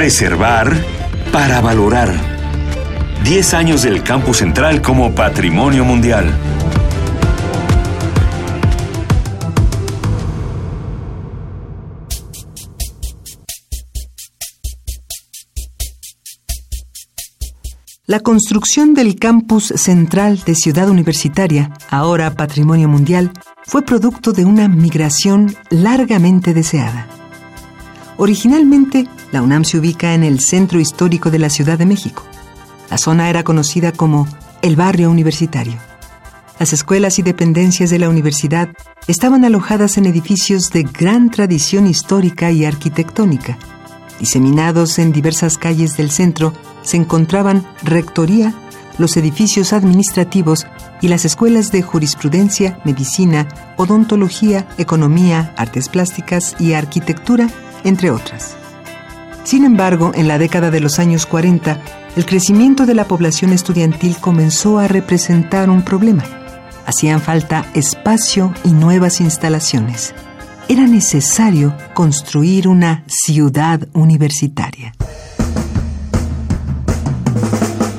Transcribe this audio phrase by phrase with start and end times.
[0.00, 0.74] Preservar
[1.30, 2.10] para valorar.
[3.22, 6.34] 10 años del Campus Central como Patrimonio Mundial.
[18.06, 23.32] La construcción del campus central de Ciudad Universitaria, ahora Patrimonio Mundial,
[23.66, 27.06] fue producto de una migración largamente deseada.
[28.16, 32.24] Originalmente, la UNAM se ubica en el centro histórico de la Ciudad de México.
[32.90, 34.26] La zona era conocida como
[34.62, 35.74] el barrio universitario.
[36.58, 38.68] Las escuelas y dependencias de la universidad
[39.06, 43.58] estaban alojadas en edificios de gran tradición histórica y arquitectónica
[44.20, 46.52] Diseminados en diversas calles del centro
[46.82, 48.52] se encontraban rectoría,
[48.98, 50.66] los edificios administrativos
[51.00, 57.48] y las escuelas de jurisprudencia, medicina, odontología, economía, artes plásticas y arquitectura,
[57.82, 58.59] entre otras.
[59.44, 61.80] Sin embargo, en la década de los años 40,
[62.16, 66.24] el crecimiento de la población estudiantil comenzó a representar un problema.
[66.86, 70.14] Hacían falta espacio y nuevas instalaciones
[70.70, 74.94] era necesario construir una ciudad universitaria.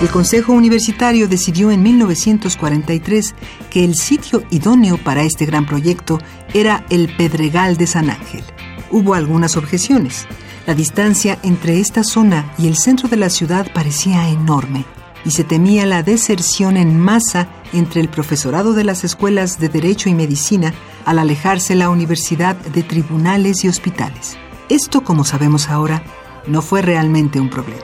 [0.00, 3.34] El Consejo Universitario decidió en 1943
[3.68, 6.20] que el sitio idóneo para este gran proyecto
[6.54, 8.44] era el Pedregal de San Ángel.
[8.92, 10.28] Hubo algunas objeciones.
[10.64, 14.84] La distancia entre esta zona y el centro de la ciudad parecía enorme
[15.24, 20.08] y se temía la deserción en masa entre el profesorado de las escuelas de Derecho
[20.08, 20.72] y Medicina
[21.04, 24.36] al alejarse la universidad de tribunales y hospitales.
[24.68, 26.04] Esto, como sabemos ahora,
[26.46, 27.82] no fue realmente un problema.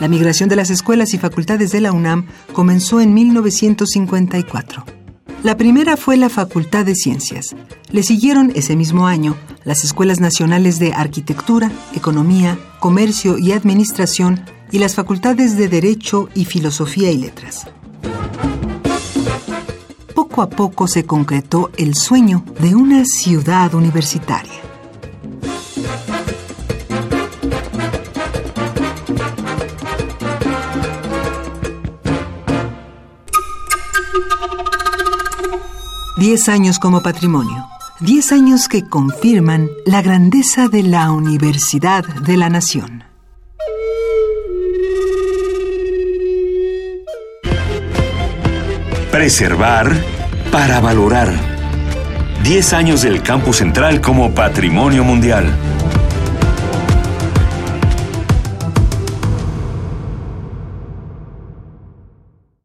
[0.00, 4.99] La migración de las escuelas y facultades de la UNAM comenzó en 1954.
[5.42, 7.56] La primera fue la Facultad de Ciencias.
[7.90, 14.80] Le siguieron ese mismo año las Escuelas Nacionales de Arquitectura, Economía, Comercio y Administración y
[14.80, 17.66] las facultades de Derecho y Filosofía y Letras.
[20.14, 24.69] Poco a poco se concretó el sueño de una ciudad universitaria.
[36.20, 37.66] Diez años como patrimonio.
[37.98, 43.04] Diez años que confirman la grandeza de la Universidad de la Nación.
[49.10, 49.96] Preservar
[50.52, 51.32] para valorar.
[52.44, 55.46] 10 años del Campus Central como Patrimonio Mundial.